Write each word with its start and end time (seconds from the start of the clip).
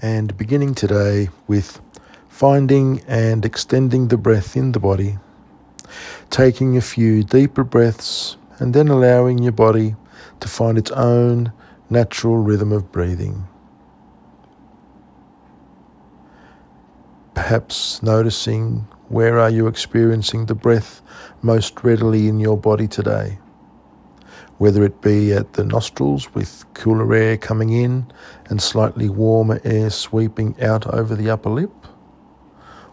And 0.00 0.36
beginning 0.36 0.74
today 0.74 1.28
with 1.46 1.80
finding 2.28 3.00
and 3.06 3.44
extending 3.44 4.08
the 4.08 4.16
breath 4.16 4.56
in 4.56 4.72
the 4.72 4.80
body, 4.80 5.18
taking 6.30 6.76
a 6.76 6.80
few 6.80 7.22
deeper 7.22 7.62
breaths, 7.62 8.36
and 8.58 8.74
then 8.74 8.88
allowing 8.88 9.38
your 9.38 9.52
body 9.52 9.94
to 10.40 10.48
find 10.48 10.76
its 10.76 10.90
own 10.90 11.52
natural 11.88 12.38
rhythm 12.38 12.72
of 12.72 12.90
breathing. 12.90 13.46
Perhaps 17.34 18.02
noticing 18.02 18.86
where 19.08 19.38
are 19.38 19.50
you 19.50 19.68
experiencing 19.68 20.46
the 20.46 20.54
breath 20.54 21.02
most 21.42 21.84
readily 21.84 22.26
in 22.26 22.40
your 22.40 22.56
body 22.56 22.88
today? 22.88 23.38
Whether 24.58 24.84
it 24.84 25.00
be 25.00 25.32
at 25.32 25.54
the 25.54 25.64
nostrils 25.64 26.32
with 26.32 26.64
cooler 26.74 27.12
air 27.12 27.36
coming 27.36 27.70
in 27.70 28.06
and 28.46 28.62
slightly 28.62 29.08
warmer 29.08 29.60
air 29.64 29.90
sweeping 29.90 30.54
out 30.62 30.86
over 30.86 31.16
the 31.16 31.28
upper 31.28 31.50
lip, 31.50 31.72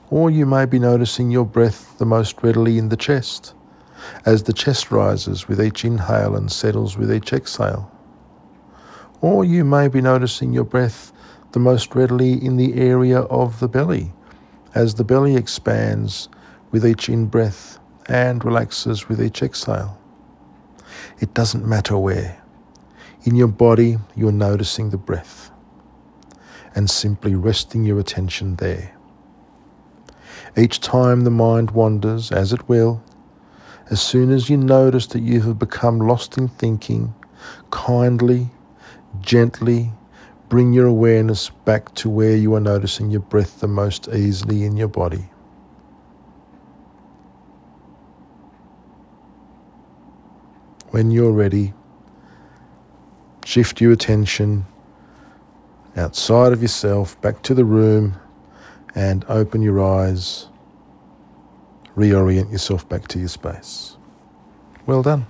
or 0.10 0.32
you 0.32 0.46
may 0.46 0.66
be 0.66 0.80
noticing 0.80 1.30
your 1.30 1.46
breath 1.46 1.98
the 2.00 2.06
most 2.06 2.42
readily 2.42 2.80
in 2.80 2.90
the 2.90 2.98
chest, 2.98 3.54
as 4.26 4.44
the 4.44 4.54
chest 4.54 4.92
rises 4.92 5.48
with 5.48 5.62
each 5.62 5.86
inhale 5.86 6.36
and 6.36 6.52
settles 6.52 6.98
with 6.98 7.14
each 7.14 7.32
exhale. 7.32 7.92
Or 9.22 9.46
you 9.46 9.64
may 9.64 9.88
be 9.88 10.02
noticing 10.02 10.52
your 10.52 10.64
breath 10.64 11.14
the 11.52 11.60
most 11.60 11.94
readily 11.94 12.34
in 12.44 12.58
the 12.58 12.74
area 12.74 13.20
of 13.20 13.60
the 13.60 13.68
belly, 13.68 14.12
as 14.74 14.96
the 14.96 15.04
belly 15.04 15.36
expands 15.36 16.28
with 16.72 16.86
each 16.86 17.08
in 17.08 17.28
breath 17.28 17.78
and 18.08 18.44
relaxes 18.44 19.08
with 19.08 19.22
each 19.22 19.44
exhale. 19.44 20.01
It 21.20 21.34
doesn't 21.34 21.66
matter 21.66 21.98
where. 21.98 22.42
In 23.24 23.36
your 23.36 23.48
body, 23.48 23.98
you're 24.16 24.32
noticing 24.32 24.90
the 24.90 24.98
breath 24.98 25.52
and 26.74 26.90
simply 26.90 27.36
resting 27.36 27.84
your 27.84 28.00
attention 28.00 28.56
there. 28.56 28.96
Each 30.58 30.80
time 30.80 31.22
the 31.22 31.32
mind 31.32 31.72
wanders, 31.72 32.32
as 32.32 32.52
it 32.52 32.68
will, 32.68 33.04
as 33.90 34.02
soon 34.02 34.32
as 34.32 34.50
you 34.50 34.58
notice 34.58 35.08
that 35.08 35.22
you 35.22 35.42
have 35.42 35.60
become 35.60 36.00
lost 36.00 36.38
in 36.38 36.48
thinking, 36.48 37.14
kindly, 37.70 38.50
gently 39.20 39.92
bring 40.50 40.74
your 40.74 40.88
awareness 40.88 41.50
back 41.50 41.94
to 41.96 42.10
where 42.10 42.36
you 42.36 42.54
are 42.54 42.60
noticing 42.60 43.12
your 43.12 43.22
breath 43.22 43.60
the 43.60 43.68
most 43.68 44.10
easily 44.10 44.64
in 44.64 44.76
your 44.76 44.88
body. 44.88 45.30
When 50.92 51.10
you're 51.10 51.32
ready, 51.32 51.74
shift 53.46 53.80
your 53.80 53.94
attention 53.94 54.66
outside 55.96 56.52
of 56.52 56.62
yourself 56.62 57.20
back 57.22 57.42
to 57.44 57.54
the 57.54 57.64
room 57.64 58.18
and 58.94 59.24
open 59.30 59.62
your 59.62 59.82
eyes, 59.82 60.50
reorient 61.96 62.52
yourself 62.52 62.88
back 62.90 63.08
to 63.08 63.20
your 63.20 63.30
space. 63.30 63.96
Well 64.86 65.02
done. 65.02 65.26